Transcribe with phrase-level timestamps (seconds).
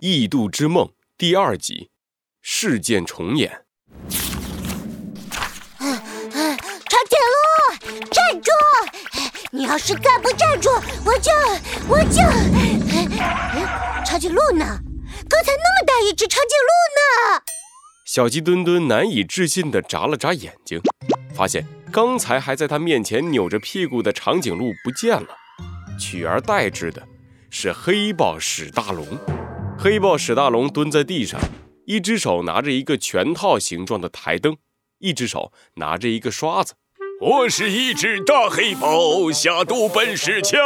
[0.00, 1.90] 异度之梦第二集，
[2.40, 3.64] 事件重演。
[5.76, 5.90] 长
[7.08, 8.48] 颈鹿，站住！
[9.50, 10.70] 你要是再不站住，
[11.04, 11.32] 我就
[11.88, 12.22] 我就……
[14.06, 14.78] 长颈鹿呢？
[15.28, 17.42] 刚才那么大一只长颈鹿呢？
[18.06, 20.80] 小鸡墩墩难以置信地眨了眨眼睛，
[21.34, 25.36] 发现刚才还在他面前扭着屁股的长颈鹿不见了，
[25.98, 27.02] 取而代之的
[27.50, 29.04] 是黑豹史大龙。
[29.80, 31.40] 黑豹史大龙蹲在地上，
[31.86, 34.56] 一只手拿着一个拳套形状的台灯，
[34.98, 36.74] 一只手拿着一个刷子。
[37.20, 40.60] 我是一只大黑豹，下毒本事强。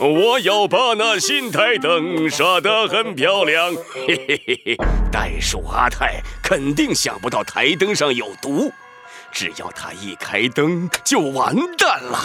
[0.00, 3.74] 我要把那新台灯刷得很漂亮。
[4.06, 4.76] 嘿嘿嘿嘿，
[5.10, 8.70] 袋鼠阿泰肯定想不到台灯上有毒，
[9.32, 12.18] 只要他一开灯就完蛋了。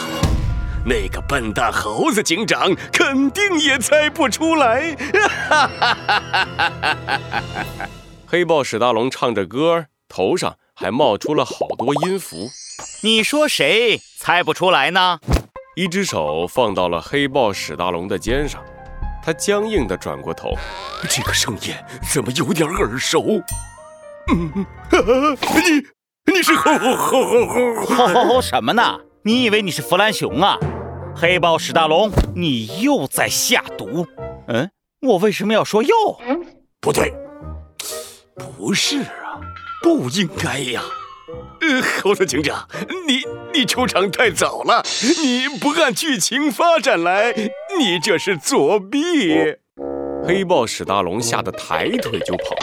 [0.84, 4.96] 那个笨蛋猴子警长肯定也猜不出来。
[5.48, 7.32] 哈哈哈哈哈
[7.78, 7.90] 哈，
[8.26, 12.50] 黑豹史大龙唱着歌，头上还冒出了好多音符。
[13.04, 15.20] 你说谁猜不出来呢？
[15.76, 18.64] 一只手放到了黑豹史大龙的肩上，
[19.24, 20.58] 他僵硬的转过头，
[21.08, 21.74] 这个声音
[22.12, 23.42] 怎么有点耳熟？
[24.34, 24.66] 嗯。
[24.90, 25.38] 呵，
[26.26, 29.00] 你你是吼吼吼吼吼吼吼什么呢？
[29.24, 30.58] 你以为你是弗兰熊啊？
[31.16, 34.08] 黑豹史大龙，你又在下毒？
[34.48, 34.70] 嗯，
[35.02, 35.94] 我为什么要说又？
[36.80, 37.14] 不对，
[38.58, 39.40] 不是啊，
[39.84, 40.82] 不应该呀。
[41.62, 42.68] 呃，猴子警长，
[43.08, 43.22] 你
[43.54, 44.84] 你出场太早了，
[45.22, 47.32] 你不按剧情发展来，
[47.78, 49.56] 你这是作弊！
[50.26, 52.56] 黑豹史大龙吓得抬腿就跑。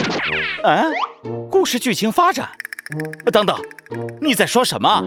[0.67, 0.83] 啊，
[1.49, 2.49] 故事剧情发展？
[3.31, 3.57] 等等，
[4.21, 5.01] 你在说什么？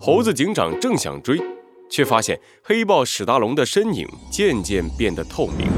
[0.00, 1.40] 猴子警长正想追，
[1.88, 5.68] 却发现黑豹史大龙的身影渐渐变得透明，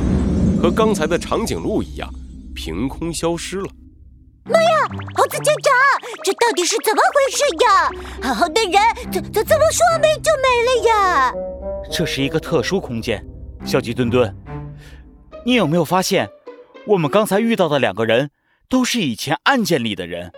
[0.61, 2.09] 和刚才的长颈鹿一样，
[2.55, 3.69] 凭空消失了。
[4.45, 4.69] 妈呀，
[5.15, 5.75] 猴子警长，
[6.25, 7.91] 这到底是怎么回事呀？
[8.23, 8.73] 好好的人
[9.13, 11.33] 怎怎怎么说没就没了呀？
[11.93, 13.23] 这是一个特殊空间，
[13.65, 14.35] 小鸡墩墩，
[15.45, 16.29] 你有没有发现，
[16.87, 18.31] 我们刚才遇到的两个人
[18.71, 20.33] 都是以前案件里的人？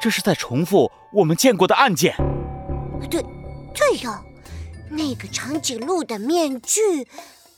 [0.00, 2.16] 这是在重复我们见过的案件。
[3.10, 3.22] 对，
[3.74, 4.10] 对哟，
[4.92, 7.08] 那个长颈鹿的面具，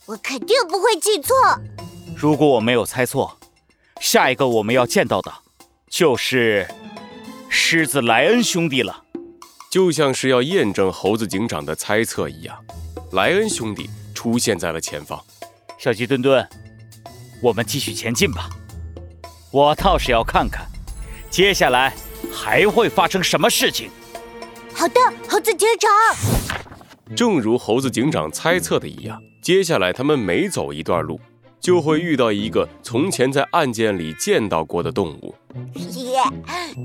[0.06, 1.34] 我肯定不会记错。
[2.16, 3.38] 如果我没有猜错，
[4.00, 5.32] 下一个我们要见到的。
[5.90, 6.66] 就是
[7.48, 9.04] 狮子莱恩兄弟了，
[9.70, 12.56] 就像是要验证猴子警长的猜测一样，
[13.12, 15.20] 莱恩兄弟出现在了前方。
[15.78, 16.48] 小鸡墩墩，
[17.40, 18.48] 我们继续前进吧。
[19.52, 20.66] 我倒是要看看，
[21.30, 21.94] 接下来
[22.32, 23.90] 还会发生什么事情。
[24.72, 25.90] 好的，猴子警长。
[27.16, 31.20] 正如猴子警长猜测的一样，接下来他们每走一段路。
[31.60, 35.34] 就会遇到一个从前在案件里见到过的动物，
[35.74, 36.20] 耶，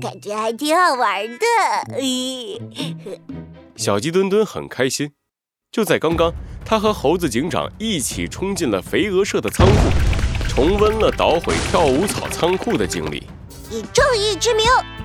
[0.00, 1.44] 感觉还挺好玩的。
[3.76, 5.12] 小鸡墩墩很开心。
[5.70, 6.32] 就在刚刚，
[6.64, 9.74] 他和猴子警长一起冲进了肥鹅社的仓库，
[10.48, 13.22] 重温了捣毁跳舞草仓库的经历。
[13.70, 14.64] 以正义之名，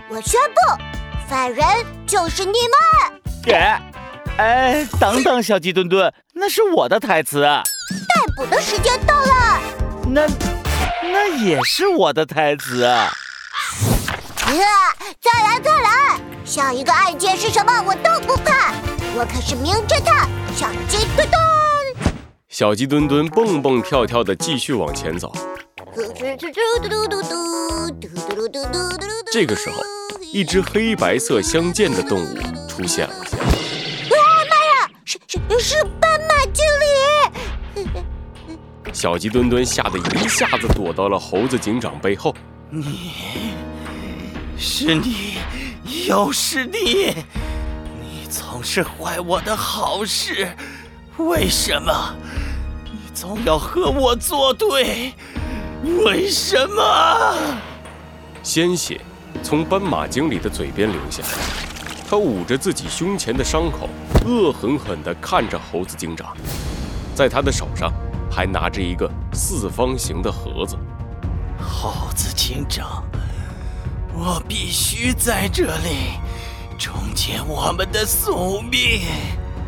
[0.09, 0.83] 我宣布，
[1.27, 1.65] 犯人
[2.07, 3.21] 就是你们。
[3.47, 3.77] 耶，
[4.37, 7.41] 哎，等等，小鸡墩墩，那是我的台词。
[7.41, 7.63] 逮
[8.35, 9.61] 捕的时间到了，
[10.09, 10.27] 那
[11.01, 12.83] 那也是我的台词。
[12.83, 13.09] 啊！
[15.21, 18.73] 再来再来，下一个案件是什么我都不怕，
[19.15, 21.39] 我可是名侦探小鸡墩墩。
[22.49, 25.33] 小鸡墩墩蹦蹦跳跳的继续往前走。
[29.31, 29.81] 这个时候，
[30.33, 32.37] 一只黑白色相间的动物
[32.67, 33.24] 出现了。
[35.27, 36.63] 是是斑马经
[37.83, 37.89] 理！
[38.93, 42.33] 小鸡墩墩吓得一下子躲到了猴子警长背后。
[42.69, 43.11] 你，
[44.57, 45.37] 是你，
[46.07, 47.15] 又是你！
[48.01, 50.47] 你总是坏我的好事，
[51.17, 52.15] 为什么？
[52.85, 55.13] 你总要和我作对，
[55.83, 57.35] 为什么？
[58.43, 59.01] 鲜血
[59.41, 61.23] 从斑马经理的嘴边流下，
[62.07, 63.89] 他捂着自己胸前的伤口，
[64.25, 66.37] 恶狠狠地看着猴子警长。
[67.15, 67.91] 在他的手上
[68.29, 70.77] 还拿着一个四方形的盒子。
[71.59, 73.03] 猴子警长，
[74.13, 76.19] 我必须在这里
[76.77, 79.01] 终结我们的宿命。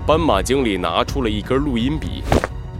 [0.05, 2.23] 斑马经理拿出了一根录音笔，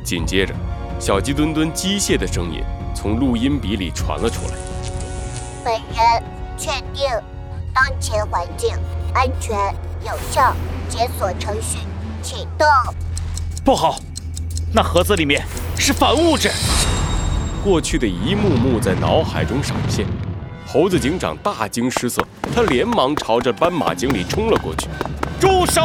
[0.03, 0.53] 紧接着，
[0.99, 2.61] 小鸡墩墩机械的声音
[2.93, 4.53] 从录音笔里传了出来。
[5.63, 6.23] 本人
[6.57, 7.09] 确定，
[7.73, 8.69] 当前环境
[9.17, 9.57] 安全
[10.05, 10.53] 有效，
[10.87, 11.79] 解锁程序
[12.21, 12.67] 启动。
[13.65, 13.97] 不好！
[14.71, 15.43] 那盒子里面
[15.75, 16.51] 是反物质，
[17.63, 20.05] 过去的一幕幕在脑海中闪现。
[20.67, 22.23] 猴子警长大惊失色，
[22.53, 24.87] 他连忙朝着斑马经理冲了过去。
[25.39, 25.81] 住手！